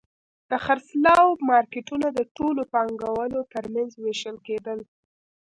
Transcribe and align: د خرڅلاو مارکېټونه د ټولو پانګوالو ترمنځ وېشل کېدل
د 0.49 0.51
خرڅلاو 0.65 1.27
مارکېټونه 1.49 2.07
د 2.17 2.19
ټولو 2.35 2.61
پانګوالو 2.73 3.39
ترمنځ 3.53 3.91
وېشل 4.03 4.37
کېدل 4.47 4.79